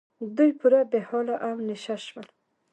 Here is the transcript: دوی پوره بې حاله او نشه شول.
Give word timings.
دوی 0.35 0.51
پوره 0.59 0.81
بې 0.91 0.99
حاله 1.09 1.35
او 1.47 1.55
نشه 1.67 1.95
شول. 2.05 2.27